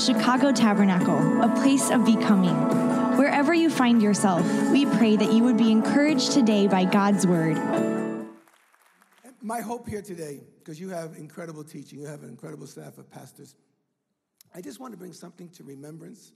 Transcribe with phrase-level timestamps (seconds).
[0.00, 2.56] Chicago Tabernacle, a place of becoming.
[3.18, 7.58] Wherever you find yourself, we pray that you would be encouraged today by God's word.
[9.42, 13.10] My hope here today, because you have incredible teaching, you have an incredible staff of
[13.10, 13.56] pastors,
[14.54, 16.32] I just want to bring something to remembrance.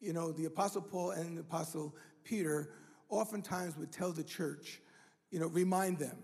[0.00, 2.74] You know, the Apostle Paul and the Apostle Peter
[3.08, 4.82] oftentimes would tell the church,
[5.30, 6.18] you know, remind them.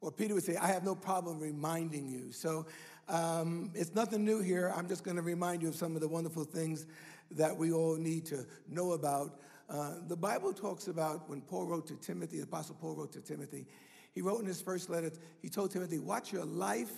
[0.00, 2.30] Or Peter would say, I have no problem reminding you.
[2.30, 2.66] So
[3.10, 4.72] um, it's nothing new here.
[4.74, 6.86] I'm just going to remind you of some of the wonderful things
[7.32, 9.40] that we all need to know about.
[9.68, 13.20] Uh, the Bible talks about when Paul wrote to Timothy, the Apostle Paul wrote to
[13.20, 13.66] Timothy,
[14.12, 15.10] he wrote in his first letter,
[15.42, 16.92] he told Timothy, watch your life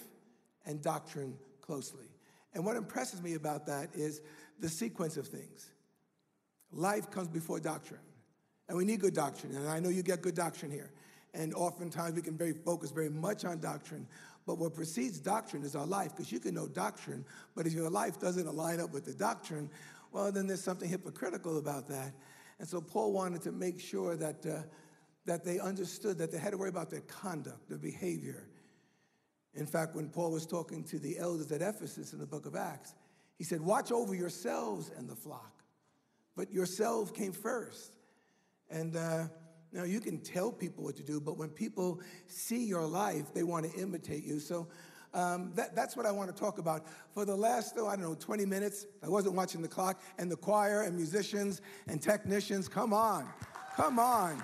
[0.66, 2.06] and doctrine closely.
[2.54, 4.20] And what impresses me about that is
[4.58, 5.70] the sequence of things.
[6.70, 8.00] Life comes before doctrine.
[8.68, 9.54] And we need good doctrine.
[9.54, 10.92] And I know you get good doctrine here.
[11.34, 14.06] And oftentimes we can very focus very much on doctrine.
[14.46, 17.24] But what precedes doctrine is our life, because you can know doctrine,
[17.54, 19.70] but if your life doesn't align up with the doctrine,
[20.10, 22.12] well, then there's something hypocritical about that.
[22.58, 24.62] And so Paul wanted to make sure that, uh,
[25.26, 28.48] that they understood that they had to worry about their conduct, their behavior.
[29.54, 32.56] In fact, when Paul was talking to the elders at Ephesus in the book of
[32.56, 32.94] Acts,
[33.38, 35.62] he said, Watch over yourselves and the flock.
[36.36, 37.96] But yourself came first.
[38.70, 39.24] And uh,
[39.72, 43.42] now you can tell people what to do, but when people see your life, they
[43.42, 44.38] want to imitate you.
[44.38, 44.68] So
[45.14, 46.86] um, that, that's what I want to talk about.
[47.14, 50.30] For the last, oh, I don't know, 20 minutes, I wasn't watching the clock, and
[50.30, 53.28] the choir and musicians and technicians, come on,
[53.76, 54.42] come on.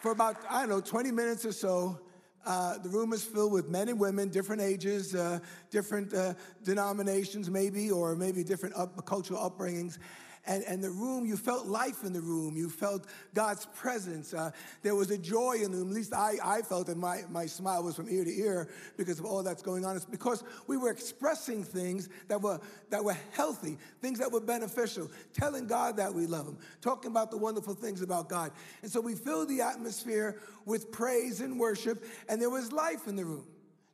[0.00, 2.00] For about, I don't know, 20 minutes or so,
[2.44, 5.38] uh, the room is filled with men and women, different ages, uh,
[5.70, 9.98] different uh, denominations, maybe, or maybe different up, cultural upbringings
[10.46, 12.56] and, and the room, you felt life in the room.
[12.56, 14.34] You felt God's presence.
[14.34, 14.50] Uh,
[14.82, 15.88] there was a joy in the room.
[15.88, 16.96] At least I, I felt it.
[16.96, 19.96] My, my smile was from ear to ear because of all that's going on.
[19.96, 25.10] It's because we were expressing things that were, that were healthy, things that were beneficial,
[25.32, 28.52] telling God that we love Him, talking about the wonderful things about God.
[28.82, 33.16] And so we filled the atmosphere with praise and worship, and there was life in
[33.16, 33.46] the room.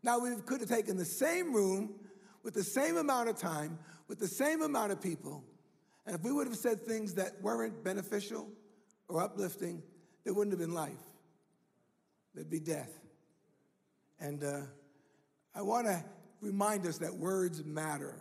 [0.03, 1.95] Now, we could have taken the same room
[2.43, 3.79] with the same amount of time,
[4.09, 5.45] with the same amount of people,
[6.07, 8.49] and if we would have said things that weren't beneficial
[9.09, 9.83] or uplifting,
[10.25, 10.93] there wouldn't have been life.
[12.35, 12.93] There'd be death.
[14.19, 14.61] And uh,
[15.55, 16.05] I want to
[16.41, 18.17] remind us that words matter.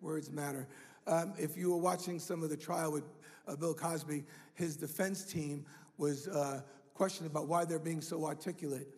[0.00, 0.68] Words matter.
[1.06, 3.04] Um, if you were watching some of the trial with
[3.46, 4.24] uh, Bill Cosby,
[4.54, 5.64] his defense team
[5.98, 6.62] was uh,
[6.94, 8.88] questioned about why they're being so articulate.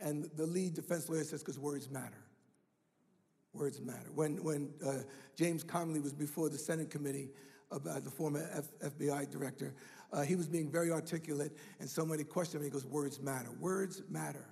[0.00, 2.24] And the lead defense lawyer says, because words matter.
[3.52, 4.10] Words matter.
[4.14, 4.98] When, when uh,
[5.36, 7.30] James Comey was before the Senate committee,
[7.70, 9.74] about the former F- FBI director.
[10.12, 12.64] Uh, he was being very articulate, and somebody questioned him.
[12.64, 13.50] He goes, "Words matter.
[13.60, 14.46] Words matter."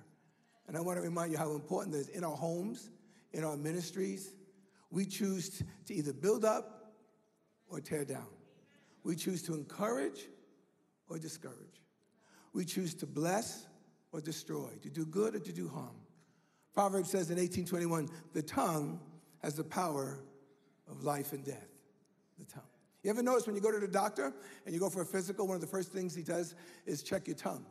[0.67, 2.91] And I want to remind you how important it is in our homes,
[3.33, 4.35] in our ministries.
[4.91, 6.93] We choose to either build up
[7.67, 8.27] or tear down.
[9.03, 10.27] We choose to encourage
[11.09, 11.83] or discourage.
[12.53, 13.65] We choose to bless
[14.11, 15.98] or destroy, to do good or to do harm.
[16.73, 18.99] Proverbs says in 1821, the tongue
[19.41, 20.19] has the power
[20.89, 21.67] of life and death.
[22.37, 22.63] The tongue.
[23.03, 24.33] You ever notice when you go to the doctor
[24.65, 27.27] and you go for a physical, one of the first things he does is check
[27.27, 27.65] your tongue.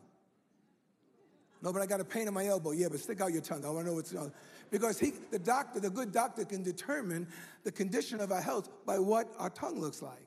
[1.60, 2.70] No, but I got a pain in my elbow.
[2.70, 3.64] Yeah, but stick out your tongue.
[3.64, 4.32] I want to know what's on.
[4.70, 7.26] Because he, the doctor, the good doctor, can determine
[7.64, 10.26] the condition of our health by what our tongue looks like.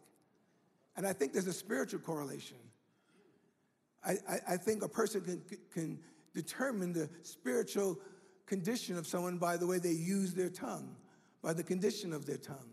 [0.97, 2.57] And I think there's a spiritual correlation.
[4.03, 5.41] I, I, I think a person can,
[5.73, 5.99] can
[6.33, 7.97] determine the spiritual
[8.45, 10.95] condition of someone by the way they use their tongue,
[11.41, 12.69] by the condition of their tongue.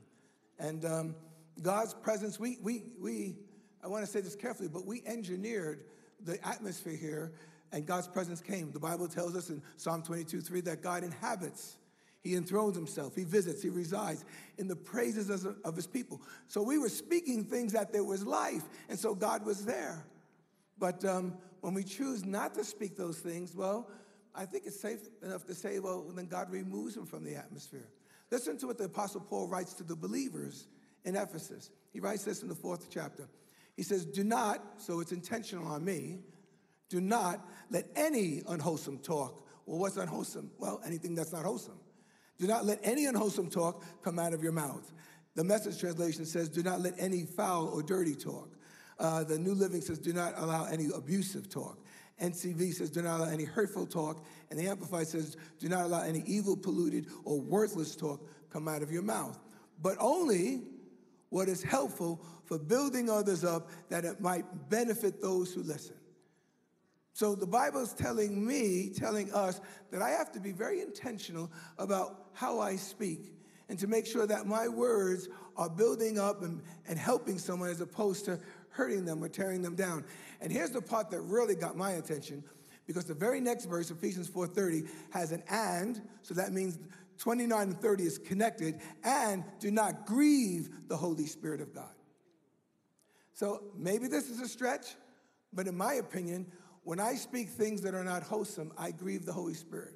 [0.59, 1.15] And um,
[1.63, 3.37] God's presence, we, we, we,
[3.83, 5.85] I want to say this carefully, but we engineered
[6.25, 7.33] the atmosphere here
[7.73, 8.71] and God's presence came.
[8.73, 11.77] The Bible tells us in Psalm 22 3 that God inhabits,
[12.21, 14.25] He enthrones Himself, He visits, He resides
[14.59, 16.21] in the praises of, His people.
[16.47, 20.05] So we were speaking things that there was life, and so God was there.
[20.79, 23.91] But um, when we choose not to speak those things, well,
[24.35, 27.89] I think it's safe enough to say, well, then God removes him from the atmosphere.
[28.31, 30.67] Listen to what the Apostle Paul writes to the believers
[31.05, 31.71] in Ephesus.
[31.93, 33.29] He writes this in the fourth chapter.
[33.77, 36.19] He says, Do not, so it's intentional on me,
[36.89, 39.47] do not let any unwholesome talk.
[39.67, 40.51] Well, what's unwholesome?
[40.59, 41.79] Well, anything that's not wholesome.
[42.39, 44.91] Do not let any unwholesome talk come out of your mouth.
[45.35, 48.57] The message translation says, Do not let any foul or dirty talk.
[48.99, 51.79] Uh, the New Living says, Do not allow any abusive talk.
[52.23, 54.25] NCV says, Do not allow any hurtful talk.
[54.51, 58.83] And the Amplified says, Do not allow any evil, polluted, or worthless talk come out
[58.83, 59.39] of your mouth.
[59.81, 60.63] But only
[61.31, 65.95] what is helpful for building others up that it might benefit those who listen.
[67.13, 69.61] So the Bible is telling me, telling us
[69.91, 73.33] that I have to be very intentional about how I speak
[73.69, 77.81] and to make sure that my words are building up and, and helping someone as
[77.81, 78.39] opposed to
[78.79, 80.05] hurting them or tearing them down.
[80.41, 82.45] And here's the part that really got my attention
[82.87, 86.79] because the very next verse, Ephesians 4:30, has an and, so that means
[87.19, 91.93] 29 and 30 is connected, and do not grieve the Holy Spirit of God.
[93.35, 94.95] So maybe this is a stretch,
[95.53, 96.47] but in my opinion,
[96.85, 99.95] when I speak things that are not wholesome, I grieve the Holy Spirit.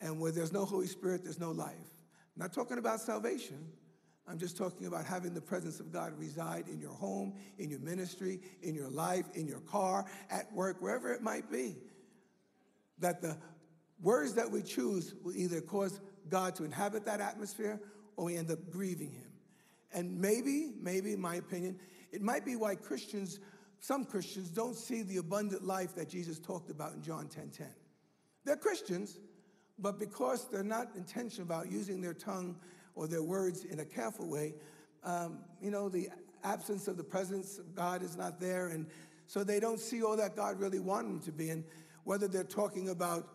[0.00, 1.74] And where there's no Holy Spirit, there's no life.
[2.36, 3.72] I'm not talking about salvation.
[4.28, 7.80] I'm just talking about having the presence of God reside in your home, in your
[7.80, 11.76] ministry, in your life, in your car, at work, wherever it might be.
[12.98, 13.36] That the
[14.00, 17.80] words that we choose will either cause God to inhabit that atmosphere
[18.16, 19.32] or we end up grieving Him.
[19.92, 21.78] And maybe, maybe, in my opinion,
[22.12, 23.40] it might be why Christians,
[23.80, 27.66] some Christians, don't see the abundant life that Jesus talked about in John 10 10.
[28.44, 29.18] They're Christians,
[29.78, 32.56] but because they're not intentional about using their tongue
[32.94, 34.54] or their words in a careful way,
[35.04, 36.08] um, you know, the
[36.44, 38.68] absence of the presence of God is not there.
[38.68, 38.86] And
[39.26, 41.50] so they don't see all that God really wanted them to be.
[41.50, 41.64] And
[42.04, 43.28] whether they're talking about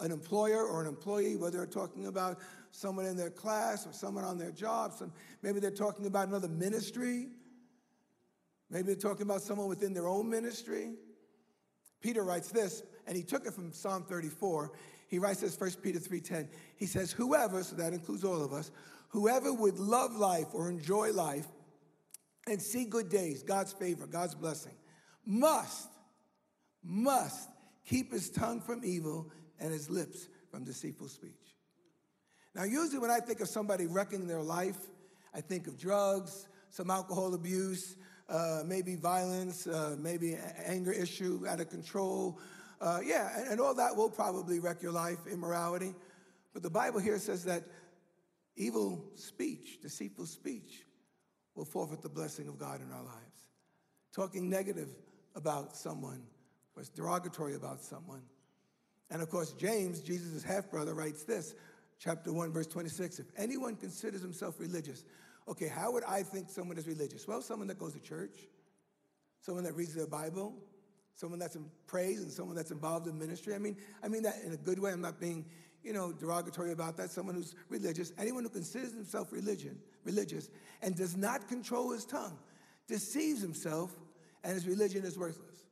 [0.00, 2.38] an employer or an employee, whether they're talking about
[2.70, 5.12] someone in their class or someone on their job, some,
[5.42, 7.28] maybe they're talking about another ministry,
[8.70, 10.92] maybe they're talking about someone within their own ministry.
[12.02, 14.72] Peter writes this, and he took it from Psalm 34.
[15.08, 16.48] He writes this, 1 Peter 3.10.
[16.76, 18.70] He says, whoever, so that includes all of us,
[19.08, 21.46] whoever would love life or enjoy life
[22.46, 24.74] and see good days, God's favor, God's blessing,
[25.24, 25.88] must,
[26.82, 27.48] must
[27.84, 31.32] keep his tongue from evil and his lips from deceitful speech.
[32.54, 34.78] Now, usually when I think of somebody wrecking their life,
[35.34, 37.96] I think of drugs, some alcohol abuse,
[38.28, 42.40] uh, maybe violence, uh, maybe anger issue out of control.
[42.80, 45.94] Uh, yeah, and, and all that will probably wreck your life, immorality.
[46.52, 47.64] But the Bible here says that
[48.56, 50.84] evil speech, deceitful speech,
[51.54, 53.48] will forfeit the blessing of God in our lives.
[54.14, 54.88] Talking negative
[55.34, 56.22] about someone,
[56.76, 58.22] or derogatory about someone,
[59.10, 61.54] and of course, James, Jesus' half brother, writes this,
[61.98, 63.20] chapter 1, verse 26.
[63.20, 65.04] If anyone considers himself religious,
[65.48, 67.26] okay, how would I think someone is religious?
[67.28, 68.36] Well, someone that goes to church,
[69.40, 70.54] someone that reads their Bible,
[71.16, 73.54] someone that's in praise, and someone that's involved in ministry.
[73.54, 74.92] I mean, I mean that in a good way.
[74.92, 75.44] I'm not being,
[75.82, 77.10] you know, derogatory about that.
[77.10, 80.50] Someone who's religious, anyone who considers himself religion, religious,
[80.82, 82.38] and does not control his tongue,
[82.86, 83.96] deceives himself,
[84.44, 85.64] and his religion is worthless.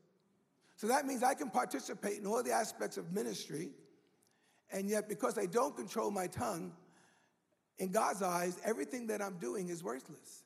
[0.77, 3.71] So that means I can participate in all the aspects of ministry,
[4.73, 6.73] and yet because I don't control my tongue,
[7.79, 10.44] in God's eyes, everything that I'm doing is worthless.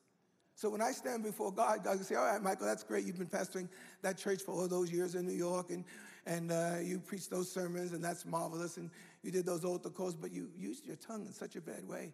[0.59, 3.05] So when I stand before God, God can say, All right, Michael, that's great.
[3.05, 3.69] You've been pastoring
[4.03, 5.85] that church for all those years in New York, and,
[6.27, 8.91] and uh, you preached those sermons, and that's marvelous, and
[9.23, 12.13] you did those altar calls, but you used your tongue in such a bad way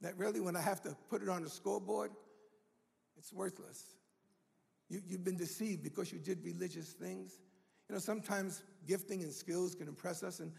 [0.00, 2.10] that really, when I have to put it on the scoreboard,
[3.16, 3.84] it's worthless.
[4.88, 7.38] You, you've been deceived because you did religious things.
[7.88, 10.50] You know, sometimes gifting and skills can impress us, and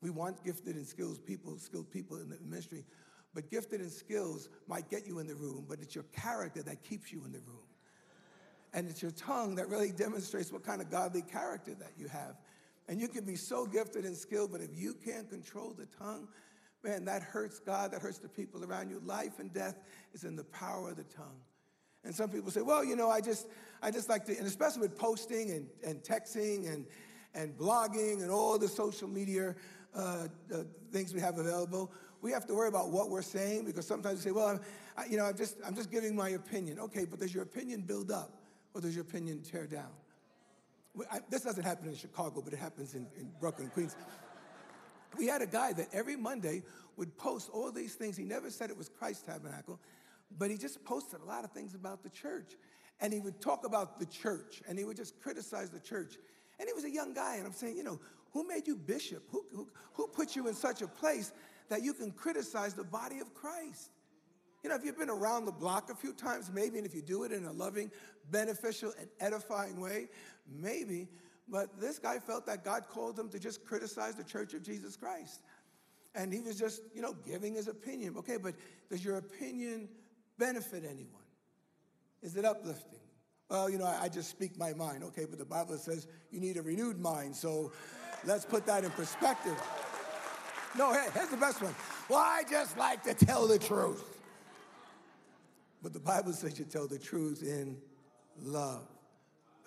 [0.00, 2.84] we want gifted and skilled people, skilled people in the ministry.
[3.34, 6.84] But gifted and skills might get you in the room, but it's your character that
[6.84, 7.58] keeps you in the room.
[8.72, 12.36] And it's your tongue that really demonstrates what kind of godly character that you have.
[12.88, 16.28] And you can be so gifted and skilled, but if you can't control the tongue,
[16.82, 19.00] man, that hurts God, that hurts the people around you.
[19.04, 19.76] Life and death
[20.12, 21.40] is in the power of the tongue.
[22.04, 23.48] And some people say, well, you know, I just,
[23.82, 26.84] I just like to, and especially with posting and, and texting and,
[27.34, 29.54] and blogging and all the social media
[29.94, 31.90] uh, uh, things we have available,
[32.24, 35.18] we have to worry about what we're saying because sometimes we say, well, I'm, you
[35.18, 36.80] know, I'm just, I'm just giving my opinion.
[36.80, 38.40] Okay, but does your opinion build up
[38.72, 39.90] or does your opinion tear down?
[41.12, 43.94] I, this doesn't happen in Chicago, but it happens in, in Brooklyn, Queens.
[45.18, 46.62] We had a guy that every Monday
[46.96, 48.16] would post all these things.
[48.16, 49.78] He never said it was Christ Tabernacle.
[50.38, 52.54] But he just posted a lot of things about the church.
[53.02, 56.14] And he would talk about the church and he would just criticize the church.
[56.58, 58.00] And he was a young guy, and I'm saying, you know,
[58.32, 59.24] who made you bishop?
[59.30, 61.32] Who, who, who put you in such a place
[61.68, 63.90] that you can criticize the body of Christ?
[64.62, 67.02] You know, if you've been around the block a few times, maybe, and if you
[67.02, 67.90] do it in a loving,
[68.30, 70.08] beneficial, and edifying way,
[70.50, 71.08] maybe.
[71.48, 74.96] But this guy felt that God called him to just criticize the church of Jesus
[74.96, 75.42] Christ.
[76.14, 78.14] And he was just, you know, giving his opinion.
[78.18, 78.54] Okay, but
[78.88, 79.88] does your opinion
[80.38, 81.22] benefit anyone?
[82.22, 83.00] Is it uplifting?
[83.50, 85.04] Well, you know, I, I just speak my mind.
[85.04, 87.36] Okay, but the Bible says you need a renewed mind.
[87.36, 87.72] So
[88.24, 89.60] let's put that in perspective.
[90.76, 91.74] No, here's the best one.
[92.08, 94.02] Well, I just like to tell the truth.
[95.82, 97.76] But the Bible says you tell the truth in
[98.42, 98.86] love.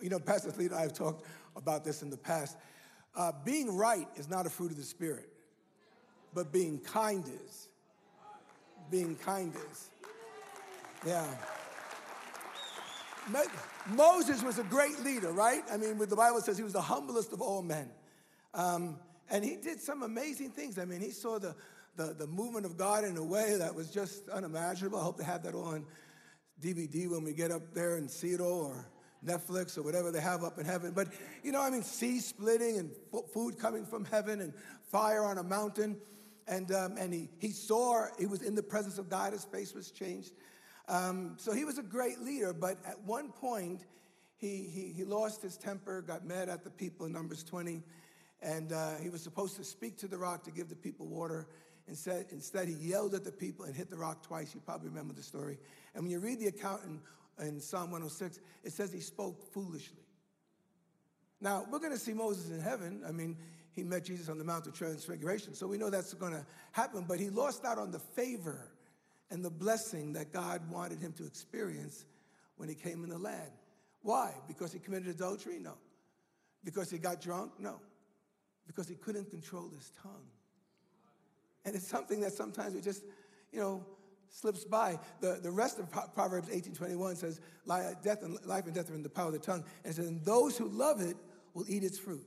[0.01, 2.57] You know, Pastor Lee and I have talked about this in the past.
[3.15, 5.29] Uh, being right is not a fruit of the Spirit,
[6.33, 7.69] but being kind is.
[8.91, 9.89] Being kind is.
[11.05, 11.25] Yeah.
[13.89, 15.63] Moses was a great leader, right?
[15.71, 17.89] I mean, the Bible says he was the humblest of all men.
[18.53, 18.97] Um,
[19.29, 20.77] and he did some amazing things.
[20.79, 21.55] I mean, he saw the,
[21.95, 24.99] the, the movement of God in a way that was just unimaginable.
[24.99, 25.85] I hope to have that on
[26.61, 28.85] DVD when we get up there and see it all, or
[29.25, 30.91] Netflix, or whatever they have up in heaven.
[30.95, 31.09] But,
[31.43, 32.91] you know, I mean, sea splitting and
[33.33, 34.53] food coming from heaven and
[34.91, 35.97] fire on a mountain.
[36.47, 39.73] And, um, and he, he saw, he was in the presence of God, his face
[39.73, 40.31] was changed.
[40.87, 43.85] Um, so he was a great leader, but at one point,
[44.37, 47.83] he, he, he lost his temper, got mad at the people in Numbers 20,
[48.41, 51.47] and uh, he was supposed to speak to the rock to give the people water.
[51.87, 54.53] Instead, instead, he yelled at the people and hit the rock twice.
[54.53, 55.57] You probably remember the story.
[55.93, 60.03] And when you read the account in, in Psalm 106, it says he spoke foolishly.
[61.39, 63.03] Now, we're going to see Moses in heaven.
[63.07, 63.37] I mean,
[63.73, 67.05] he met Jesus on the Mount of Transfiguration, so we know that's going to happen,
[67.07, 68.71] but he lost out on the favor
[69.29, 72.05] and the blessing that God wanted him to experience
[72.55, 73.51] when he came in the land.
[74.01, 74.33] Why?
[74.47, 75.59] Because he committed adultery?
[75.59, 75.73] No.
[76.63, 77.51] Because he got drunk?
[77.59, 77.79] No.
[78.67, 80.27] Because he couldn't control his tongue.
[81.65, 83.03] And it's something that sometimes we just,
[83.51, 83.85] you know,
[84.29, 84.99] slips by.
[85.21, 87.41] The, the rest of Proverbs 18:21 says,
[88.03, 89.63] death and, life and death are in the power of the tongue.
[89.83, 91.17] And it says, and those who love it
[91.53, 92.25] will eat its fruit.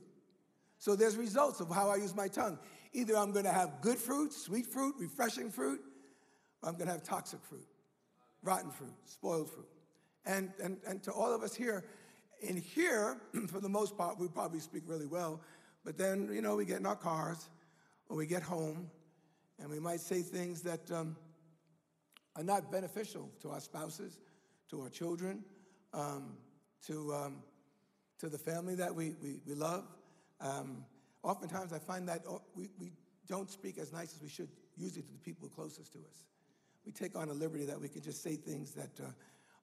[0.77, 2.57] So there's results of how I use my tongue.
[2.93, 5.79] Either I'm going to have good fruit, sweet fruit, refreshing fruit,
[6.61, 7.67] or I'm going to have toxic fruit,
[8.43, 9.69] rotten fruit, spoiled fruit.
[10.25, 11.85] And, and, and to all of us here,
[12.41, 15.41] in here, for the most part, we probably speak really well,
[15.83, 17.49] but then, you know, we get in our cars
[18.09, 18.89] or we get home
[19.59, 21.15] and we might say things that um,
[22.35, 24.19] are not beneficial to our spouses,
[24.69, 25.43] to our children,
[25.93, 26.37] um,
[26.87, 27.43] to, um,
[28.19, 29.85] to the family that we, we, we love.
[30.39, 30.85] Um,
[31.23, 32.91] oftentimes, I find that oh, we, we
[33.27, 36.25] don't speak as nice as we should, usually to the people closest to us
[36.85, 39.07] we take on a liberty that we can just say things that uh,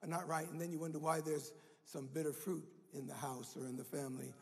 [0.03, 3.57] are not right, and then you wonder why there's some bitter fruit in the house
[3.57, 4.33] or in the family.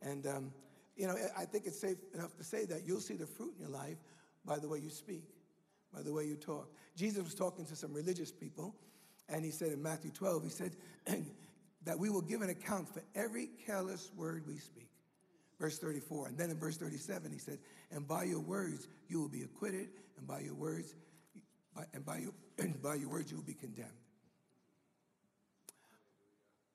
[0.00, 0.52] And, um,
[0.96, 3.62] you know, I think it's safe enough to say that you'll see the fruit in
[3.62, 3.98] your life
[4.44, 5.24] by the way you speak,
[5.94, 6.70] by the way you talk.
[6.96, 8.74] Jesus was talking to some religious people,
[9.28, 10.76] and he said in Matthew 12, he said
[11.84, 14.88] that we will give an account for every careless word we speak.
[15.58, 16.28] Verse 34.
[16.28, 17.58] And then in verse 37, he said,
[17.90, 20.94] And by your words you will be acquitted, and by your words
[21.74, 23.90] by, and by your, and by your words you will be condemned.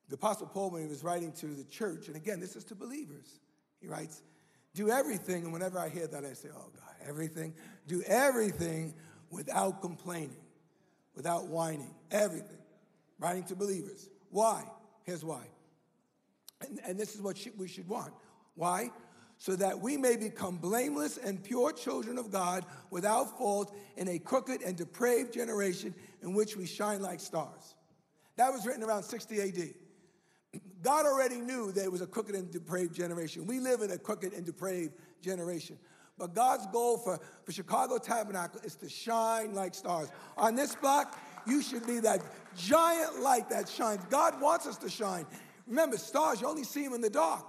[0.10, 2.76] The Apostle Paul, when he was writing to the church, and again, this is to
[2.76, 3.40] believers,
[3.82, 4.22] he writes,
[4.74, 7.54] Do everything, and whenever I hear that, I say, Oh God, everything.
[7.88, 8.94] Do everything
[9.30, 10.44] without complaining,
[11.16, 12.58] without whining, everything.
[13.20, 14.10] Writing to believers.
[14.30, 14.64] Why?
[15.04, 15.44] Here's why.
[16.62, 18.14] And, and this is what we should want.
[18.56, 18.92] Why?
[19.38, 24.20] so that we may become blameless and pure children of God without fault in a
[24.20, 27.76] crooked and depraved generation in which we shine like stars.
[28.38, 29.74] That was written around 60 AD.
[30.82, 33.46] God already knew that it was a crooked and depraved generation.
[33.46, 35.78] We live in a crooked and depraved generation.
[36.18, 40.10] But God's goal for, for Chicago Tabernacle is to shine like stars.
[40.38, 42.22] On this block, you should be that
[42.56, 44.04] giant light that shines.
[44.10, 45.26] God wants us to shine.
[45.68, 47.46] Remember, stars, you only see them in the dark.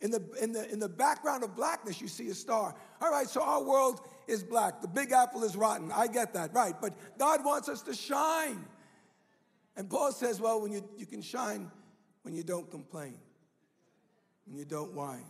[0.00, 2.74] In the, in, the, in the background of blackness, you see a star.
[3.00, 4.82] All right, so our world is black.
[4.82, 5.90] The big apple is rotten.
[5.90, 6.74] I get that, right.
[6.78, 8.66] But God wants us to shine.
[9.76, 11.70] And Paul says, well, when you, you can shine
[12.22, 13.18] when you don't complain,
[14.46, 15.26] when you don't whine.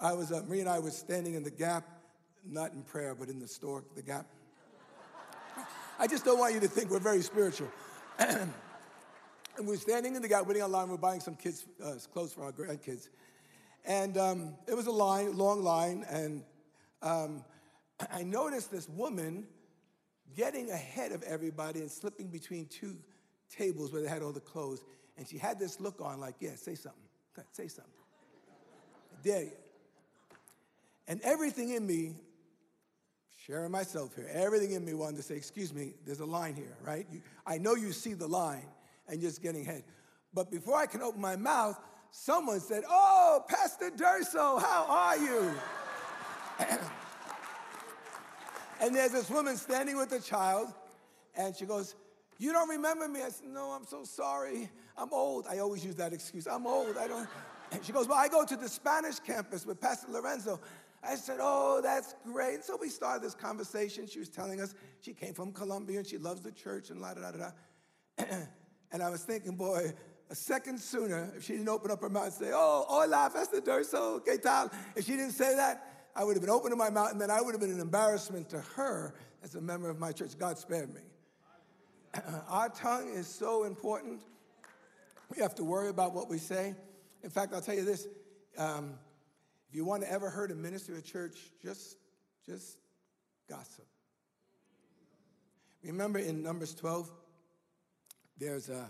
[0.00, 1.86] I was, uh, Maria and I was standing in the gap,
[2.44, 4.26] not in prayer, but in the store, the gap.
[5.98, 7.68] I just don't want you to think we're very spiritual.
[8.18, 8.50] and
[9.60, 10.88] we're standing in the gap, waiting online.
[10.88, 13.08] We're buying some kids' uh, clothes for our grandkids.
[13.84, 16.42] And um, it was a line, long line, and
[17.02, 17.44] um,
[18.12, 19.46] I noticed this woman
[20.34, 22.96] getting ahead of everybody and slipping between two
[23.50, 24.82] tables where they had all the clothes.
[25.18, 27.00] And she had this look on, like, yeah, say something.
[27.52, 27.92] Say something.
[29.12, 29.52] I dare you.
[31.08, 32.14] And everything in me,
[33.46, 36.76] sharing myself here, everything in me wanted to say, excuse me, there's a line here,
[36.84, 37.06] right?
[37.10, 38.66] You, I know you see the line
[39.08, 39.82] and you're just getting ahead.
[40.32, 41.78] But before I can open my mouth,
[42.10, 45.52] someone said, Oh, Pastor Durso, how are you?
[48.80, 50.72] and there's this woman standing with a child,
[51.34, 51.96] and she goes,
[52.40, 53.20] You don't remember me?
[53.20, 54.70] I said, No, I'm so sorry.
[54.96, 55.44] I'm old.
[55.46, 56.46] I always use that excuse.
[56.46, 56.96] I'm old.
[56.96, 57.28] I don't.
[57.72, 60.58] And she goes, Well, I go to the Spanish campus with Pastor Lorenzo.
[61.04, 62.54] I said, Oh, that's great.
[62.54, 64.08] And so we started this conversation.
[64.08, 67.14] She was telling us she came from Colombia and she loves the church and la
[67.14, 68.24] da da da.
[68.90, 69.92] and I was thinking, boy,
[70.30, 73.60] a second sooner, if she didn't open up her mouth and say, Oh, hola, Pastor
[73.60, 74.70] Durso, ¿qué tal?
[74.96, 77.40] If she didn't say that, I would have been opening my mouth and then I
[77.42, 80.36] would have been an embarrassment to her as a member of my church.
[80.38, 81.02] God spared me.
[82.48, 84.22] Our tongue is so important.
[85.34, 86.74] We have to worry about what we say.
[87.22, 88.08] In fact, I'll tell you this
[88.58, 88.94] um,
[89.68, 91.96] if you want to ever hurt a minister of church, just,
[92.44, 92.78] just
[93.48, 93.86] gossip.
[95.84, 97.10] Remember in Numbers 12,
[98.38, 98.84] there's a, uh,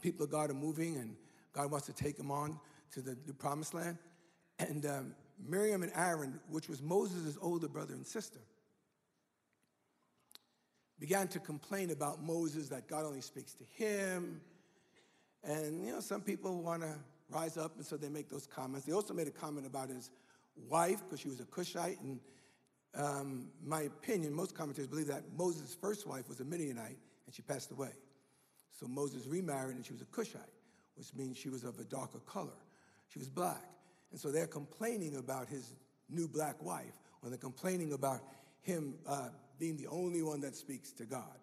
[0.00, 1.16] people of God are moving and
[1.52, 2.58] God wants to take them on
[2.94, 3.98] to the, the promised land.
[4.58, 5.14] And um,
[5.46, 8.40] Miriam and Aaron, which was Moses' older brother and sister,
[11.00, 14.40] began to complain about Moses that God only speaks to him.
[15.42, 16.94] And, you know, some people want to
[17.30, 18.86] rise up, and so they make those comments.
[18.86, 20.10] They also made a comment about his
[20.68, 21.98] wife, because she was a Cushite.
[22.02, 22.20] And
[22.94, 27.40] um, my opinion, most commentators believe that Moses' first wife was a Midianite, and she
[27.40, 27.92] passed away.
[28.78, 30.42] So Moses remarried, and she was a Cushite,
[30.96, 32.58] which means she was of a darker color.
[33.08, 33.64] She was black.
[34.10, 35.72] And so they're complaining about his
[36.10, 38.20] new black wife, when they're complaining about
[38.60, 39.28] him uh,
[39.60, 41.38] being the only one that speaks to God.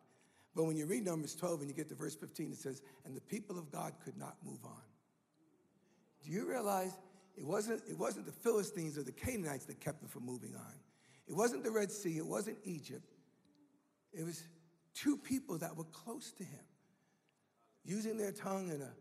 [0.56, 3.16] But when you read Numbers 12 and you get to verse 15, it says, And
[3.16, 4.82] the people of God could not move on.
[6.26, 6.92] Do you realize
[7.38, 10.74] it wasn't, it wasn't the Philistines or the Canaanites that kept them from moving on?
[11.28, 13.14] It wasn't the Red Sea, it wasn't Egypt.
[14.12, 14.44] It was
[14.96, 16.66] two people that were close to him,
[17.86, 18.92] using their tongue in an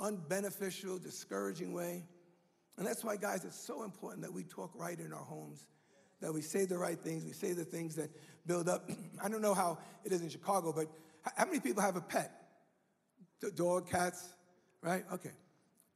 [0.00, 2.04] unbeneficial, discouraging way.
[2.76, 5.66] And that's why, guys, it's so important that we talk right in our homes,
[6.20, 8.10] that we say the right things, we say the things that
[8.46, 8.90] build up.
[9.24, 10.88] I don't know how it is in Chicago, but
[11.36, 12.32] how many people have a pet?
[13.54, 14.34] Dog, cats,
[14.82, 15.04] right?
[15.12, 15.30] Okay.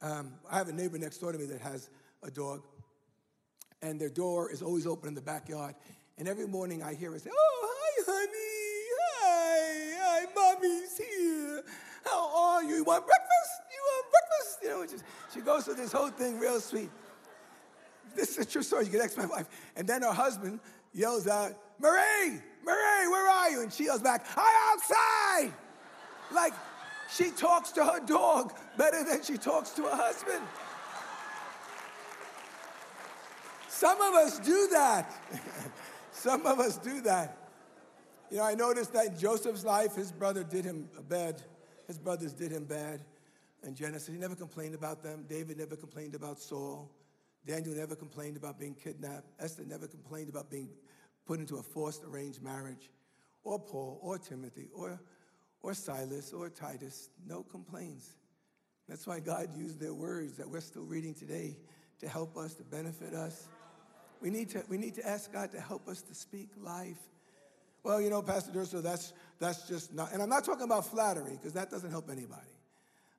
[0.01, 1.89] Um, I have a neighbor next door to me that has
[2.23, 2.63] a dog,
[3.81, 5.75] and their door is always open in the backyard.
[6.17, 8.63] And every morning I hear her say, Oh, hi, honey.
[9.21, 11.63] Hi, hi, mommy's here.
[12.05, 12.75] How are you?
[12.75, 13.61] You want breakfast?
[13.71, 14.59] You want breakfast?
[14.61, 15.03] You know, just,
[15.33, 16.89] she goes through this whole thing real sweet.
[18.15, 18.85] This is a true story.
[18.85, 19.47] You can ask my wife.
[19.75, 20.59] And then her husband
[20.93, 23.61] yells out, Marie, Marie, where are you?
[23.61, 25.53] And she yells back, I'm outside.
[26.33, 26.53] Like,
[27.11, 30.41] she talks to her dog better than she talks to her husband.
[33.67, 35.11] Some of us do that.
[36.11, 37.37] Some of us do that.
[38.31, 41.41] You know, I noticed that in Joseph's life, his brother did him bad.
[41.87, 43.01] His brothers did him bad.
[43.63, 45.25] In Genesis, he never complained about them.
[45.27, 46.89] David never complained about Saul.
[47.45, 49.31] Daniel never complained about being kidnapped.
[49.39, 50.69] Esther never complained about being
[51.25, 52.89] put into a forced arranged marriage.
[53.43, 54.99] Or Paul, or Timothy, or
[55.63, 58.17] or Silas or Titus, no complaints.
[58.87, 61.57] That's why God used their words that we're still reading today
[61.99, 63.47] to help us, to benefit us.
[64.21, 66.99] We need to, we need to ask God to help us to speak life.
[67.81, 71.31] Well, you know, Pastor Durso, that's, that's just not, and I'm not talking about flattery
[71.31, 72.41] because that doesn't help anybody.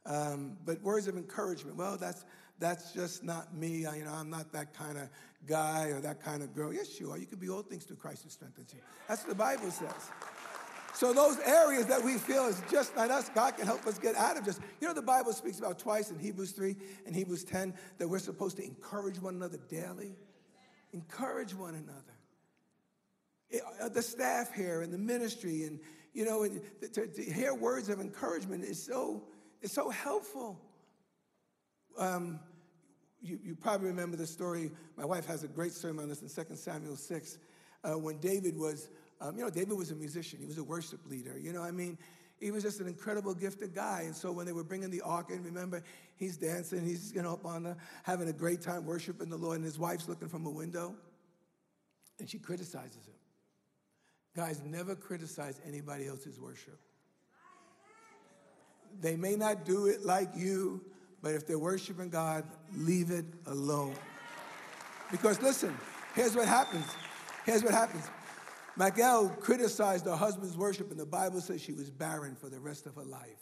[0.06, 2.24] Um, but words of encouragement, well, that's,
[2.58, 3.86] that's just not me.
[3.86, 5.08] I, you know, I'm not that kind of
[5.46, 6.72] guy or that kind of girl.
[6.72, 7.18] Yes, you are.
[7.18, 8.80] You can be all things through Christ who strengthens you.
[9.08, 10.10] That's what the Bible says.
[10.94, 14.14] So those areas that we feel is just not us, God can help us get
[14.14, 14.60] out of just.
[14.80, 18.20] You know, the Bible speaks about twice in Hebrews 3 and Hebrews 10 that we're
[18.20, 20.14] supposed to encourage one another daily.
[20.92, 22.14] Encourage one another.
[23.50, 25.80] It, uh, the staff here and the ministry and,
[26.12, 26.60] you know, and
[26.92, 29.24] to, to, hear words of encouragement is so,
[29.62, 30.60] is so helpful.
[31.98, 32.40] Um,
[33.22, 34.70] you, you, probably remember the story.
[34.96, 37.38] My wife has a great sermon on this in 2 Samuel 6
[37.84, 38.88] uh, when David was
[39.20, 41.38] um, you know, David was a musician, he was a worship leader.
[41.38, 41.96] You know, I mean,
[42.40, 44.02] he was just an incredible gifted guy.
[44.04, 45.82] And so when they were bringing the ark in, remember,
[46.16, 49.56] he's dancing, he's you know up on the having a great time worshiping the Lord,
[49.56, 50.94] and his wife's looking from a window,
[52.18, 53.14] and she criticizes him.
[54.36, 56.78] Guys, never criticize anybody else's worship.
[59.00, 60.84] They may not do it like you,
[61.24, 62.44] but if they're worshiping God,
[62.76, 63.94] leave it alone.
[65.10, 65.74] Because listen,
[66.14, 66.84] here's what happens.
[67.46, 68.04] Here's what happens.
[68.76, 72.84] Michal criticized her husband's worship, and the Bible says she was barren for the rest
[72.84, 73.40] of her life.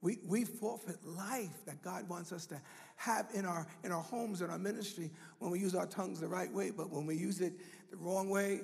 [0.00, 2.58] We, we forfeit life that God wants us to
[2.96, 6.28] have in our, in our homes in our ministry when we use our tongues the
[6.28, 7.52] right way, but when we use it
[7.90, 8.60] the wrong way,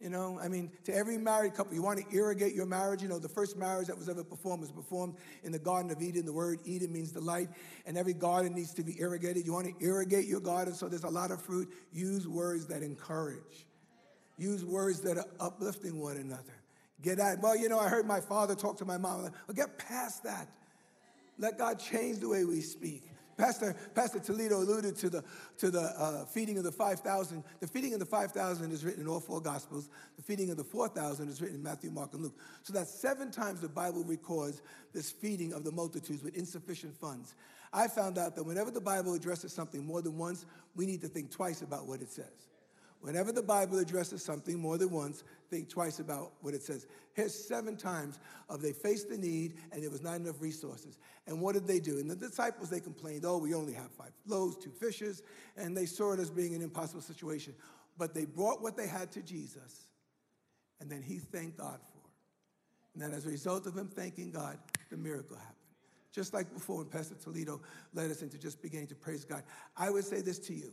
[0.00, 3.02] you know, I mean, to every married couple, you want to irrigate your marriage.
[3.02, 6.00] You know, the first marriage that was ever performed was performed in the Garden of
[6.00, 6.24] Eden.
[6.24, 7.50] The word Eden means delight,
[7.84, 9.44] and every garden needs to be irrigated.
[9.44, 11.68] You want to irrigate your garden so there's a lot of fruit.
[11.92, 13.66] Use words that encourage.
[14.38, 16.54] Use words that are uplifting one another.
[17.02, 19.22] Get at, well, you know, I heard my father talk to my mom.
[19.22, 20.48] Well, get past that.
[21.38, 23.09] Let God change the way we speak.
[23.40, 25.24] Pastor, Pastor Toledo alluded to the,
[25.56, 27.42] to the uh, feeding of the 5,000.
[27.60, 29.88] The feeding of the 5,000 is written in all four Gospels.
[30.16, 32.38] The feeding of the 4,000 is written in Matthew, Mark, and Luke.
[32.62, 34.60] So that's seven times the Bible records
[34.92, 37.34] this feeding of the multitudes with insufficient funds.
[37.72, 40.44] I found out that whenever the Bible addresses something more than once,
[40.76, 42.49] we need to think twice about what it says.
[43.00, 46.86] Whenever the Bible addresses something more than once, think twice about what it says.
[47.14, 50.98] Here's seven times of they faced the need and there was not enough resources.
[51.26, 51.98] And what did they do?
[51.98, 55.22] And the disciples, they complained, oh, we only have five loaves, two fishes,
[55.56, 57.54] and they saw it as being an impossible situation.
[57.96, 59.86] But they brought what they had to Jesus,
[60.80, 62.94] and then he thanked God for it.
[62.94, 64.58] And then as a result of him thanking God,
[64.90, 65.56] the miracle happened.
[66.12, 67.60] Just like before when Pastor Toledo
[67.94, 69.42] led us into just beginning to praise God.
[69.76, 70.72] I would say this to you,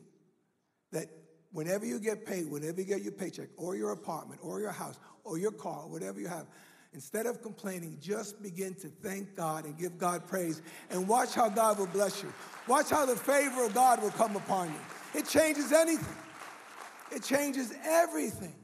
[0.91, 1.09] that
[1.51, 4.99] whenever you get paid, whenever you get your paycheck, or your apartment, or your house,
[5.23, 6.45] or your car, whatever you have,
[6.93, 11.49] instead of complaining, just begin to thank God and give God praise and watch how
[11.49, 12.33] God will bless you.
[12.67, 15.19] Watch how the favor of God will come upon you.
[15.19, 16.15] It changes anything,
[17.11, 18.55] it changes everything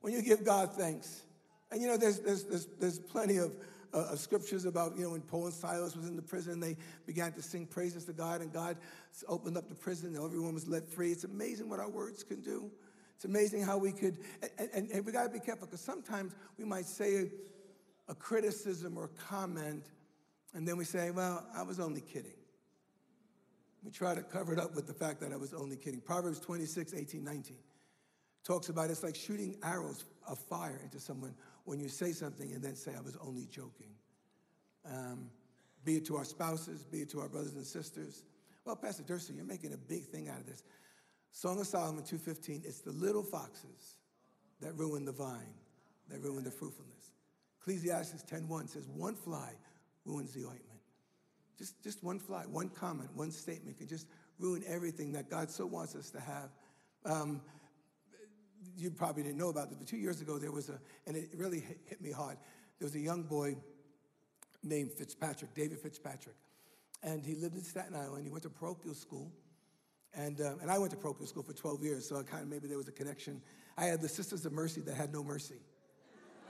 [0.00, 1.22] when you give God thanks.
[1.70, 3.54] And you know, there's, there's, there's, there's plenty of
[3.92, 6.76] uh, scriptures about, you know, when Paul and Silas was in the prison, they
[7.06, 8.76] began to sing praises to God, and God
[9.28, 11.12] opened up the prison, and everyone was let free.
[11.12, 12.70] It's amazing what our words can do.
[13.16, 14.18] It's amazing how we could,
[14.58, 17.26] and, and, and we got to be careful because sometimes we might say a,
[18.12, 19.86] a criticism or a comment,
[20.54, 22.32] and then we say, well, I was only kidding.
[23.84, 26.00] We try to cover it up with the fact that I was only kidding.
[26.00, 27.56] Proverbs 26, 18, 19
[28.44, 32.62] talks about it's like shooting arrows of fire into someone when you say something and
[32.62, 33.94] then say, I was only joking.
[34.86, 35.30] Um,
[35.84, 38.24] be it to our spouses, be it to our brothers and sisters.
[38.64, 40.62] Well, Pastor Durso, you're making a big thing out of this.
[41.32, 43.98] Song of Solomon 2.15, it's the little foxes
[44.60, 45.54] that ruin the vine,
[46.08, 47.12] that ruin the fruitfulness.
[47.60, 49.52] Ecclesiastes 10.1 says, one fly
[50.04, 50.64] ruins the ointment.
[51.58, 54.06] Just, just one fly, one comment, one statement can just
[54.38, 56.50] ruin everything that God so wants us to have.
[57.04, 57.42] Um,
[58.76, 61.30] you probably didn't know about this, but two years ago there was a, and it
[61.36, 62.36] really hit me hard.
[62.78, 63.56] There was a young boy
[64.62, 66.36] named Fitzpatrick, David Fitzpatrick,
[67.02, 68.24] and he lived in Staten Island.
[68.24, 69.32] He went to parochial school,
[70.14, 72.48] and um, and I went to parochial school for 12 years, so I kind of
[72.48, 73.40] maybe there was a connection.
[73.76, 75.60] I had the Sisters of Mercy that had no mercy.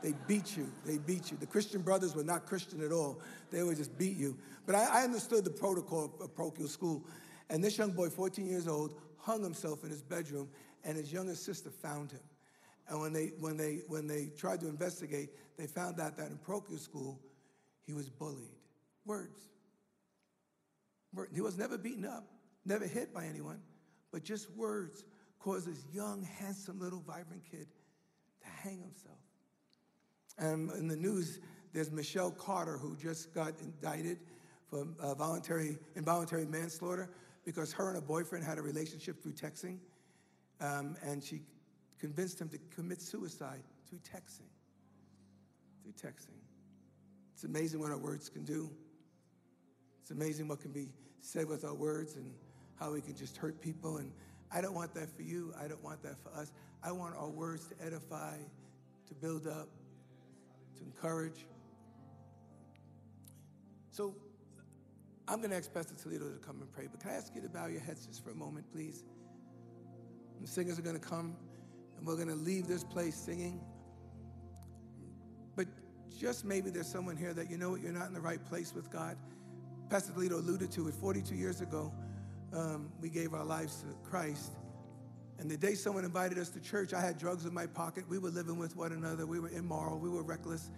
[0.02, 0.70] They beat you.
[0.84, 1.36] They beat you.
[1.36, 3.20] The Christian brothers were not Christian at all.
[3.50, 4.38] They would just beat you.
[4.66, 7.04] But I, I understood the protocol of parochial school.
[7.50, 10.48] And this young boy, 14 years old, hung himself in his bedroom
[10.84, 12.20] and his younger sister found him.
[12.88, 16.38] And when they, when they, when they tried to investigate, they found out that in
[16.38, 17.20] parochial school,
[17.86, 18.56] he was bullied.
[19.04, 19.48] Words.
[21.34, 22.24] He was never beaten up,
[22.64, 23.60] never hit by anyone,
[24.12, 25.04] but just words
[25.38, 27.66] caused this young, handsome, little, vibrant kid
[28.42, 29.18] to hang himself.
[30.38, 31.40] And in the news,
[31.72, 34.18] there's Michelle Carter, who just got indicted
[34.68, 37.10] for uh, voluntary, involuntary manslaughter
[37.44, 39.78] because her and her boyfriend had a relationship through texting.
[40.60, 41.40] Um, and she
[41.98, 44.48] convinced him to commit suicide through texting.
[45.82, 46.38] Through texting.
[47.34, 48.70] It's amazing what our words can do.
[50.02, 50.88] It's amazing what can be
[51.20, 52.32] said with our words and
[52.78, 53.98] how we can just hurt people.
[53.98, 54.12] And
[54.52, 55.54] I don't want that for you.
[55.62, 56.52] I don't want that for us.
[56.82, 58.36] I want our words to edify,
[59.08, 59.68] to build up,
[60.76, 61.46] to encourage.
[63.90, 64.14] So
[65.28, 67.40] I'm going to ask Pastor Toledo to come and pray, but can I ask you
[67.42, 69.04] to bow your heads just for a moment, please?
[70.40, 71.36] The singers are going to come
[71.98, 73.60] and we're going to leave this place singing.
[75.54, 75.66] But
[76.18, 78.74] just maybe there's someone here that you know what, you're not in the right place
[78.74, 79.16] with God.
[79.90, 81.92] Pastor Toledo alluded to it 42 years ago.
[82.54, 84.52] Um, we gave our lives to Christ.
[85.38, 88.04] And the day someone invited us to church, I had drugs in my pocket.
[88.08, 89.26] We were living with one another.
[89.26, 89.98] We were immoral.
[89.98, 90.70] We were reckless.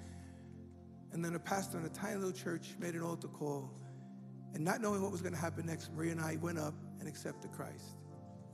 [1.12, 3.70] And then a pastor in a tiny little church made an altar call.
[4.54, 7.08] And not knowing what was going to happen next, Maria and I went up and
[7.08, 7.96] accepted Christ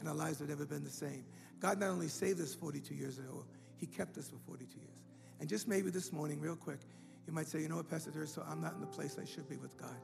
[0.00, 1.24] and our lives have never been the same.
[1.60, 3.44] God not only saved us 42 years ago,
[3.76, 5.04] He kept us for 42 years.
[5.40, 6.80] And just maybe this morning, real quick,
[7.26, 9.24] you might say, you know what, Pastor Durso, so I'm not in the place I
[9.24, 9.96] should be with God.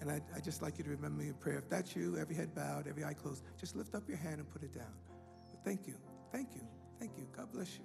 [0.00, 1.58] And I, I just like you to remember me in prayer.
[1.58, 4.50] If that's you, every head bowed, every eye closed, just lift up your hand and
[4.50, 4.92] put it down.
[5.64, 5.94] Thank you.
[6.32, 6.60] Thank you.
[6.98, 7.26] Thank you.
[7.36, 7.84] God bless you.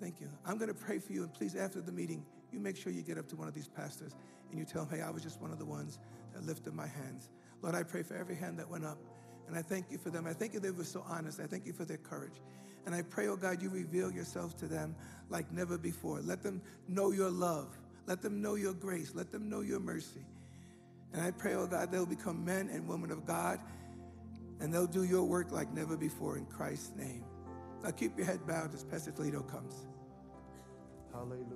[0.00, 0.28] Thank you.
[0.44, 1.22] I'm going to pray for you.
[1.22, 3.68] And please, after the meeting, you make sure you get up to one of these
[3.68, 4.14] pastors
[4.50, 5.98] and you tell them, hey, I was just one of the ones
[6.32, 7.28] that lifted my hands.
[7.62, 8.98] Lord, I pray for every hand that went up.
[9.48, 10.26] And I thank you for them.
[10.26, 11.40] I thank you they were so honest.
[11.40, 12.40] I thank you for their courage.
[12.84, 14.94] And I pray, oh God, you reveal yourself to them
[15.28, 16.20] like never before.
[16.20, 17.76] Let them know your love.
[18.06, 19.12] Let them know your grace.
[19.14, 20.24] Let them know your mercy.
[21.12, 23.60] And I pray, oh God, they'll become men and women of God
[24.60, 27.24] and they'll do your work like never before in Christ's name.
[27.82, 29.86] Now keep your head bowed as Pastor Toledo comes.
[31.12, 31.46] Hallelujah.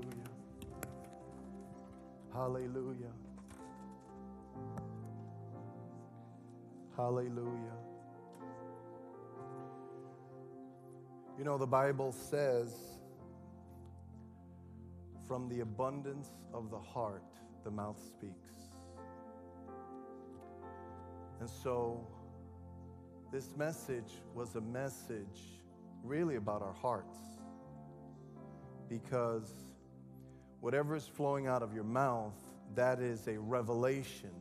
[2.32, 3.12] Hallelujah.
[7.00, 7.78] Hallelujah.
[11.38, 12.74] You know, the Bible says,
[15.26, 17.24] from the abundance of the heart,
[17.64, 18.34] the mouth speaks.
[21.40, 22.06] And so,
[23.32, 25.40] this message was a message
[26.04, 27.16] really about our hearts.
[28.90, 29.50] Because
[30.60, 32.36] whatever is flowing out of your mouth,
[32.74, 34.34] that is a revelation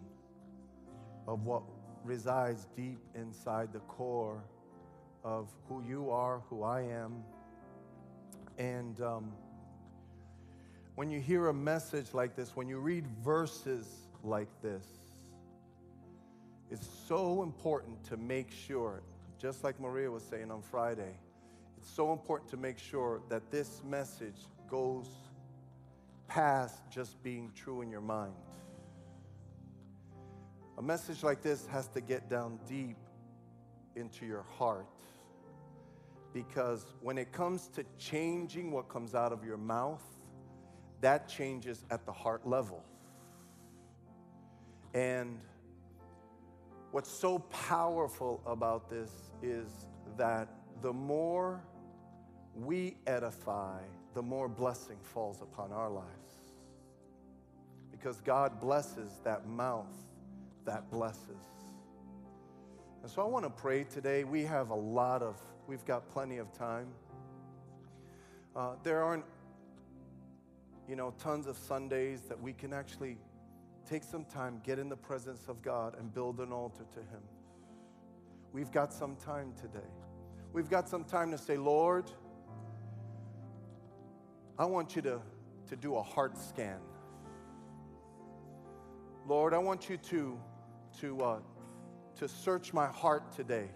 [1.25, 1.63] of what
[2.03, 4.43] resides deep inside the core
[5.23, 7.23] of who you are, who I am.
[8.57, 9.31] And um,
[10.95, 13.87] when you hear a message like this, when you read verses
[14.23, 14.85] like this,
[16.71, 19.01] it's so important to make sure,
[19.39, 21.13] just like Maria was saying on Friday,
[21.77, 24.35] it's so important to make sure that this message
[24.69, 25.07] goes
[26.27, 28.33] past just being true in your mind.
[30.79, 32.95] A message like this has to get down deep
[33.97, 34.87] into your heart
[36.33, 40.01] because when it comes to changing what comes out of your mouth,
[41.01, 42.81] that changes at the heart level.
[44.93, 45.41] And
[46.91, 49.11] what's so powerful about this
[49.43, 50.47] is that
[50.81, 51.61] the more
[52.55, 53.81] we edify,
[54.13, 56.07] the more blessing falls upon our lives.
[57.91, 60.08] Because God blesses that mouth
[60.69, 61.47] that blesses.
[63.01, 64.23] And so I want to pray today.
[64.23, 66.89] We have a lot of, we've got plenty of time.
[68.55, 69.25] Uh, there aren't,
[70.87, 73.17] you know, tons of Sundays that we can actually
[73.89, 77.23] take some time, get in the presence of God, and build an altar to Him.
[78.53, 79.89] We've got some time today.
[80.53, 82.11] We've got some time to say, Lord,
[84.59, 85.19] I want you to,
[85.69, 86.77] to do a heart scan.
[89.27, 90.39] Lord, I want you to,
[91.01, 91.39] to, uh,
[92.17, 93.69] to search my heart today.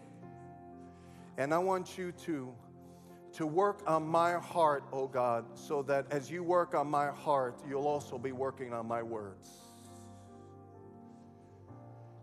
[1.38, 2.54] And I want you to,
[3.34, 7.60] to work on my heart, oh God, so that as you work on my heart,
[7.68, 9.50] you'll also be working on my words.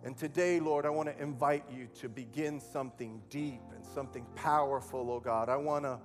[0.03, 5.11] And today, Lord, I want to invite you to begin something deep and something powerful,
[5.11, 5.49] oh God.
[5.49, 5.99] I want to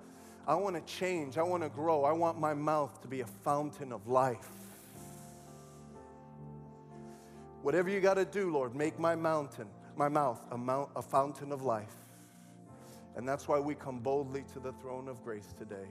[0.47, 1.37] I want to change.
[1.37, 2.03] I want to grow.
[2.03, 4.47] I want my mouth to be a fountain of life.
[7.65, 9.65] Whatever you got to do, Lord, make my mountain,
[9.97, 11.95] my mouth, a, mount, a fountain of life.
[13.15, 15.87] And that's why we come boldly to the throne of grace today.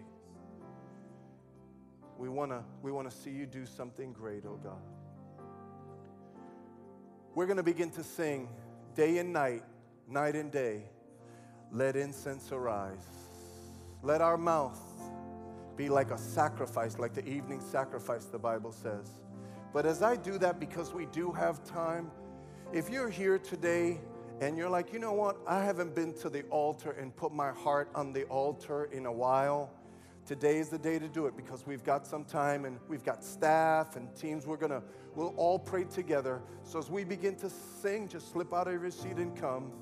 [2.17, 4.85] We want to we want to see you do something great, oh God.
[7.35, 8.49] We're going to begin to sing
[8.95, 9.65] day and night,
[10.09, 10.85] night and day.
[11.73, 13.09] Let incense arise.
[14.01, 14.81] Let our mouth
[15.75, 19.11] be like a sacrifice, like the evening sacrifice, the Bible says.
[19.75, 22.09] But as I do that, because we do have time,
[22.73, 24.01] if you're here today
[24.41, 27.51] and you're like, you know what, I haven't been to the altar and put my
[27.51, 29.73] heart on the altar in a while.
[30.27, 33.25] Today is the day to do it because we've got some time and we've got
[33.25, 34.47] staff and teams.
[34.47, 34.83] We're gonna,
[35.17, 36.41] we'll all pray together.
[36.63, 39.73] So as we begin to sing, just slip out of your seat and come.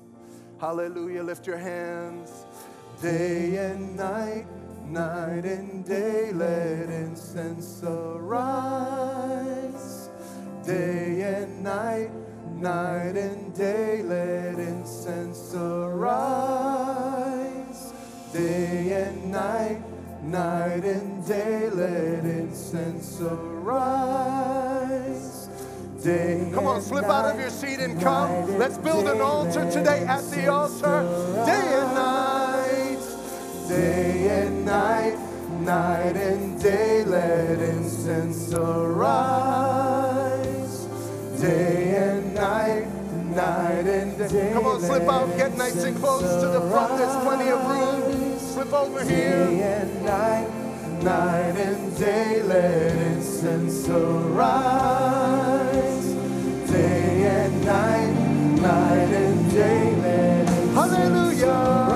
[0.59, 1.21] Hallelujah.
[1.21, 2.47] Lift your hands
[2.99, 4.47] day and night,
[4.85, 9.13] night and day, let incense arise.
[10.65, 12.09] Day and night,
[12.53, 16.13] night and day, let incense arise.
[18.31, 19.81] Day and night,
[20.23, 24.73] night and day, let incense arise.
[26.03, 28.57] Day come on, slip out of your seat and come.
[28.57, 31.03] Let's build an altar today at the altar.
[31.45, 31.92] Day and night
[33.67, 35.17] day and night,
[35.61, 40.33] night and day, let incense arise.
[41.39, 42.87] Day and night,
[43.35, 44.51] night and day.
[44.53, 46.97] Come on, slip out, get nice and close to the front.
[46.97, 48.39] There's plenty of room.
[48.39, 49.47] Slip over here.
[49.47, 50.47] Day and night,
[51.03, 54.53] night and day, let incense arise.
[56.69, 58.13] Day and night,
[58.61, 61.92] night and day, let incense Hallelujah.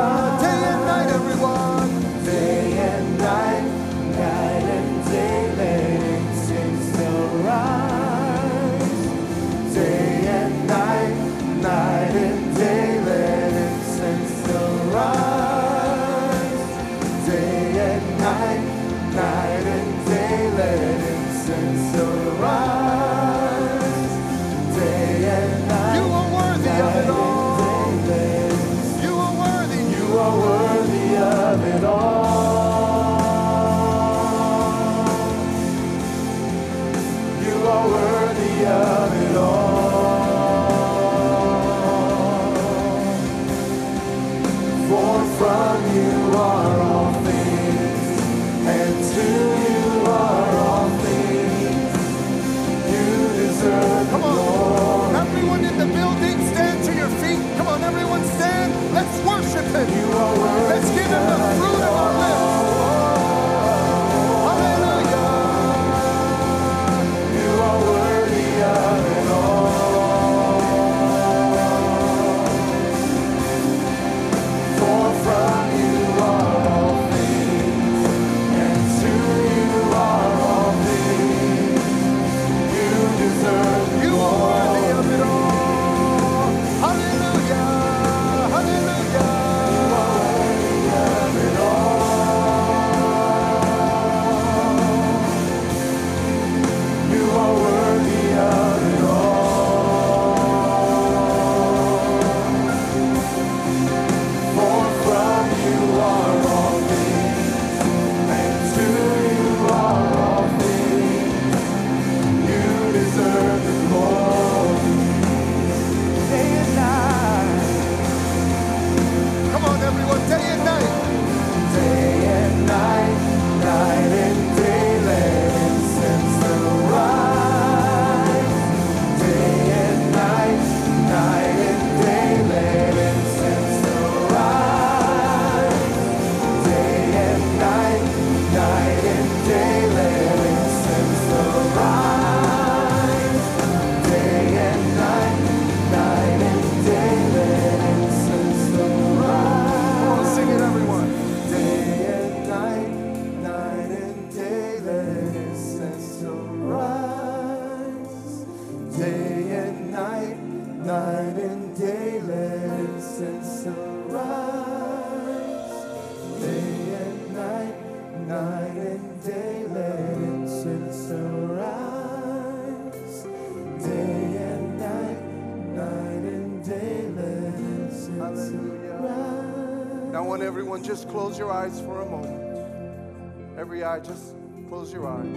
[180.98, 183.56] Just close your eyes for a moment.
[183.56, 184.34] Every eye, just
[184.68, 185.28] close your eyes.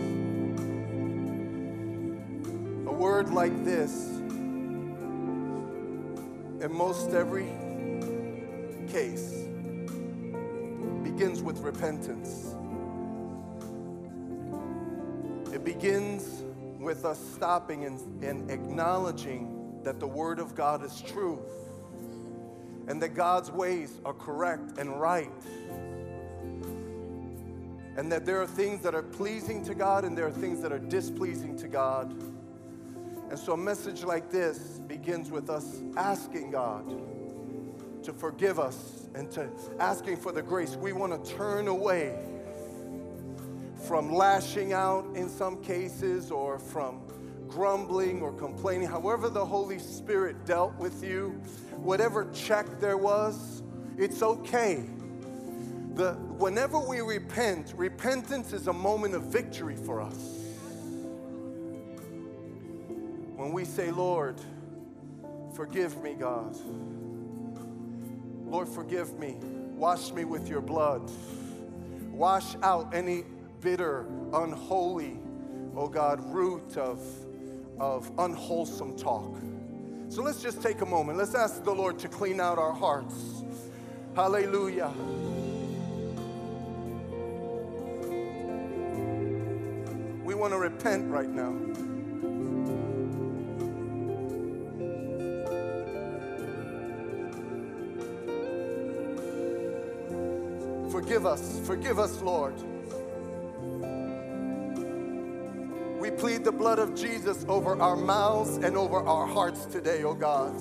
[2.87, 3.93] A word like this,
[6.63, 7.51] in most every
[8.91, 9.35] case,
[11.03, 12.55] begins with repentance.
[15.53, 16.43] It begins
[16.79, 21.39] with us stopping and, and acknowledging that the Word of God is true
[22.91, 25.31] and that God's ways are correct and right.
[27.97, 30.73] And that there are things that are pleasing to God and there are things that
[30.73, 32.11] are displeasing to God.
[33.31, 36.85] And so a message like this begins with us asking God
[38.03, 39.49] to forgive us and to
[39.79, 40.75] asking for the grace.
[40.75, 42.19] We want to turn away
[43.87, 47.03] from lashing out in some cases or from
[47.51, 48.89] grumbling or complaining.
[48.89, 51.31] However, the Holy Spirit dealt with you,
[51.77, 53.63] whatever check there was,
[53.99, 54.85] it's okay.
[55.95, 60.39] The, whenever we repent, repentance is a moment of victory for us.
[63.37, 64.41] When we say, Lord,
[65.55, 66.57] forgive me, God.
[68.47, 69.37] Lord, forgive me.
[69.75, 71.11] Wash me with your blood.
[72.11, 73.25] Wash out any
[73.61, 75.19] bitter, unholy,
[75.77, 77.01] oh God, root of,
[77.81, 79.37] of unwholesome talk.
[80.09, 81.19] So let's just take a moment.
[81.19, 83.43] Let's ask the Lord to clean out our hearts.
[84.15, 84.93] Hallelujah.
[90.25, 91.57] We want to repent right now.
[100.91, 101.61] Forgive us.
[101.65, 102.55] Forgive us, Lord.
[106.21, 110.55] Plead the blood of Jesus over our mouths and over our hearts today, oh God.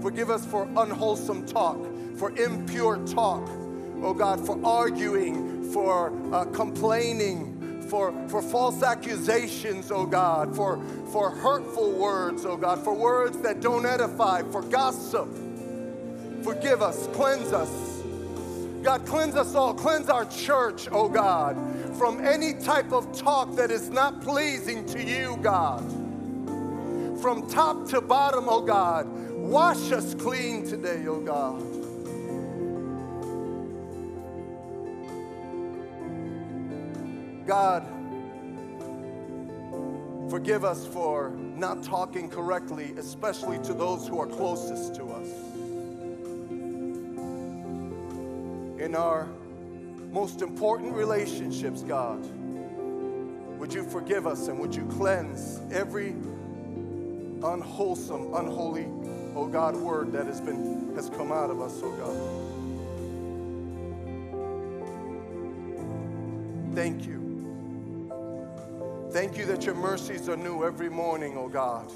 [0.00, 1.84] Forgive us for unwholesome talk,
[2.16, 3.42] for impure talk,
[4.00, 10.80] oh God, for arguing, for uh, complaining, for, for false accusations, oh God, for,
[11.10, 15.28] for hurtful words, oh God, for words that don't edify, for gossip.
[16.44, 17.94] Forgive us, cleanse us.
[18.84, 19.72] God, cleanse us all.
[19.72, 21.56] Cleanse our church, oh God,
[21.96, 25.82] from any type of talk that is not pleasing to you, God.
[27.20, 31.60] From top to bottom, oh God, wash us clean today, oh God.
[37.46, 37.86] God,
[40.30, 45.28] forgive us for not talking correctly, especially to those who are closest to us.
[48.84, 49.26] in our
[50.14, 52.24] most important relationships, God.
[53.58, 56.10] Would you forgive us and would you cleanse every
[57.42, 58.86] unwholesome, unholy
[59.34, 62.16] oh God, word that has been has come out of us, oh God.
[66.74, 67.20] Thank you.
[69.10, 71.90] Thank you that your mercies are new every morning, oh God.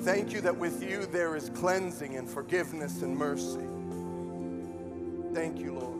[0.00, 3.66] Thank you that with you there is cleansing and forgiveness and mercy.
[5.34, 5.99] Thank you, Lord.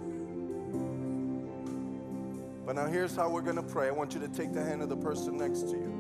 [2.71, 3.89] But now here's how we're going to pray.
[3.89, 5.91] I want you to take the hand of the person next to you.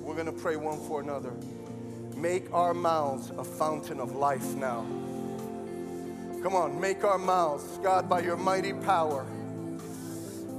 [0.00, 1.32] We're going to pray one for another.
[2.14, 4.86] Make our mouths a fountain of life now.
[6.44, 9.24] Come on, make our mouths, God, by your mighty power,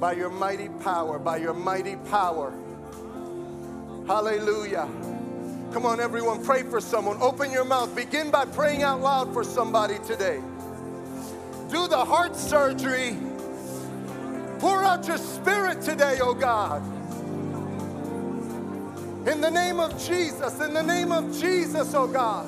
[0.01, 2.53] by your mighty power, by your mighty power.
[4.05, 4.89] Hallelujah.
[5.72, 7.15] Come on, everyone, pray for someone.
[7.22, 7.95] Open your mouth.
[7.95, 10.41] Begin by praying out loud for somebody today.
[11.70, 13.15] Do the heart surgery.
[14.60, 16.82] Pour out your spirit today, oh God.
[19.28, 22.47] In the name of Jesus, in the name of Jesus, oh God.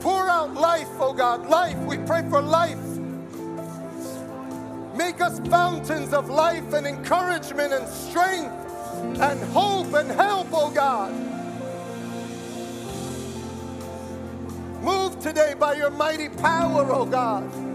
[0.00, 1.78] Pour out life, oh God, life.
[1.78, 2.78] We pray for life.
[4.94, 8.54] Make us fountains of life and encouragement and strength
[9.20, 11.12] and hope and help, oh God.
[14.82, 17.73] Move today by your mighty power, oh God.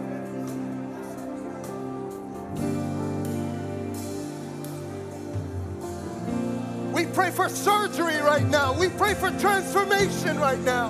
[7.31, 8.73] Pray for surgery right now.
[8.73, 10.89] We pray for transformation right now.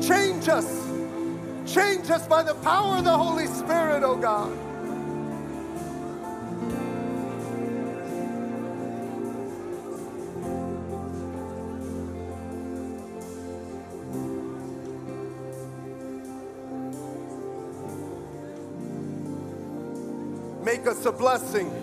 [0.00, 0.88] Change us.
[1.64, 4.50] Change us by the power of the Holy Spirit, oh God.
[20.64, 21.81] Make us a blessing.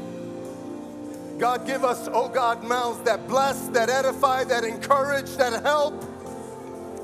[1.40, 6.04] God, give us, oh God, mouths that bless, that edify, that encourage, that help,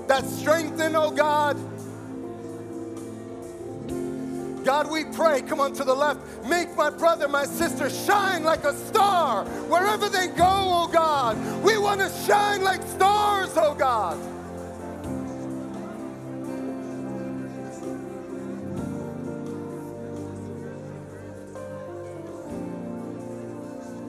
[0.07, 1.55] that strengthen, oh God.
[4.65, 8.65] God, we pray, come on to the left, make my brother, my sister shine like
[8.65, 11.38] a star wherever they go, oh God.
[11.63, 14.17] We want to shine like stars, oh God.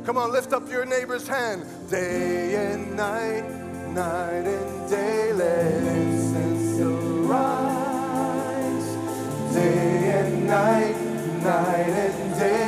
[0.07, 1.67] Come on, lift up your neighbor's hand.
[1.91, 3.43] Day and night,
[3.91, 7.35] night and day, let incense arise.
[9.53, 10.97] Day and night,
[11.43, 12.66] night and day,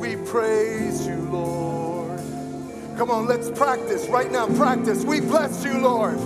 [0.00, 2.20] We praise you, Lord.
[2.98, 4.46] Come on, let's practice right now.
[4.56, 5.04] Practice.
[5.04, 6.18] We bless you, Lord.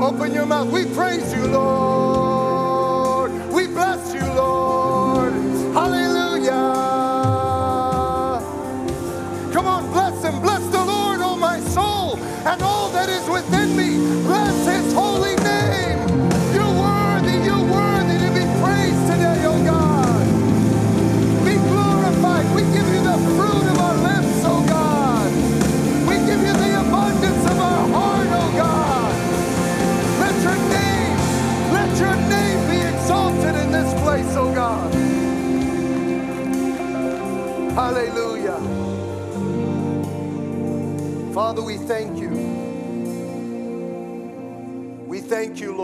[0.00, 0.70] Open your mouth.
[0.70, 2.09] We praise you, Lord.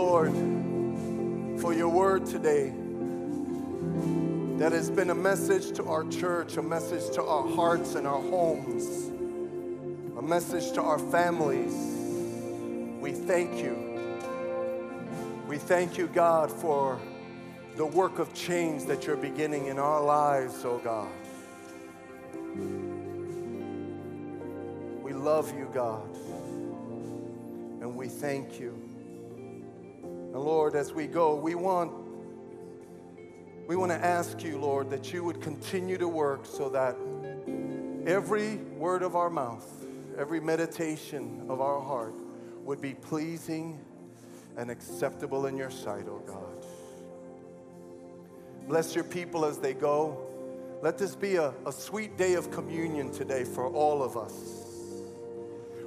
[0.09, 0.31] Lord,
[1.59, 2.71] for your word today
[4.57, 8.21] that has been a message to our church, a message to our hearts and our
[8.21, 9.09] homes,
[10.17, 11.73] a message to our families.
[13.01, 13.75] We thank you.
[15.45, 16.97] We thank you, God, for
[17.75, 21.11] the work of change that you're beginning in our lives, oh God.
[25.03, 26.07] We love you, God,
[27.81, 28.86] and we thank you.
[30.37, 31.91] And Lord, as we go, we want
[33.67, 36.95] we want to ask you, Lord, that you would continue to work so that
[38.05, 39.67] every word of our mouth,
[40.15, 42.13] every meditation of our heart
[42.63, 43.79] would be pleasing
[44.57, 46.67] and acceptable in your sight, oh God.
[48.67, 50.23] Bless your people as they go.
[50.83, 54.35] Let this be a, a sweet day of communion today for all of us.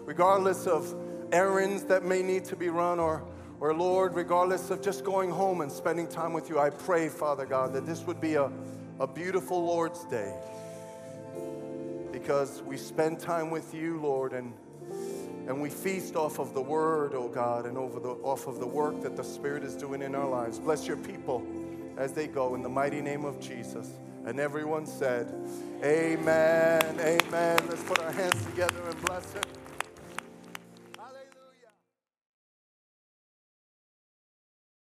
[0.05, 0.93] Regardless of
[1.31, 3.23] errands that may need to be run or
[3.61, 7.45] or Lord, regardless of just going home and spending time with you, I pray, Father
[7.45, 8.51] God, that this would be a,
[8.99, 10.35] a beautiful Lord's Day
[12.11, 14.55] because we spend time with you, Lord, and,
[15.47, 18.67] and we feast off of the Word, oh God, and over the, off of the
[18.67, 20.59] work that the Spirit is doing in our lives.
[20.59, 21.47] Bless your people
[21.99, 23.91] as they go in the mighty name of Jesus.
[24.25, 25.33] And everyone said,
[25.85, 27.59] Amen, amen.
[27.69, 29.60] Let's put our hands together and bless Him.